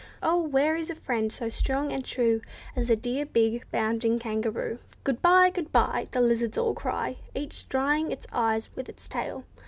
[0.23, 0.41] Oh!
[0.41, 2.41] where is a friend so strong and true
[2.75, 4.79] As a dear big, bounding kangaroo?
[5.03, 5.51] "Good bye!
[5.51, 9.45] Good bye!" The lizards all cry, Each drying its eyes with its tail.